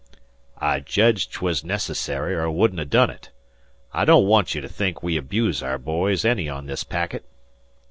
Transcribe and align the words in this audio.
"I 0.57 0.79
jedged 0.79 1.31
'twuz 1.31 1.63
necessary, 1.63 2.33
er 2.33 2.45
I 2.45 2.47
wouldn't 2.47 2.79
ha' 2.81 2.89
done 2.89 3.11
it. 3.11 3.29
I 3.93 4.03
don't 4.03 4.25
want 4.25 4.55
you 4.55 4.61
to 4.61 4.67
think 4.67 5.03
we 5.03 5.15
abuse 5.15 5.61
our 5.61 5.77
boys 5.77 6.25
any 6.25 6.49
on 6.49 6.65
this 6.65 6.83
packet." 6.83 7.23